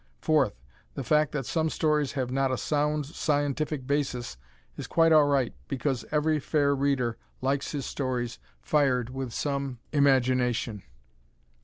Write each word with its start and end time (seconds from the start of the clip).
Fourth, 0.19 0.59
the 0.95 1.03
fact 1.03 1.31
that 1.31 1.45
some 1.45 1.69
stories 1.69 2.13
have 2.13 2.31
not 2.31 2.49
a 2.51 2.57
sound 2.57 3.05
scientific 3.05 3.85
basis 3.85 4.35
is 4.75 4.87
quite 4.87 5.11
all 5.11 5.27
right 5.27 5.53
because 5.67 6.05
every 6.09 6.39
fair 6.39 6.75
reader 6.75 7.19
likes 7.39 7.71
his 7.71 7.85
stories 7.85 8.39
fired 8.63 9.11
with 9.11 9.31
some 9.31 9.77
imagination. 9.91 10.81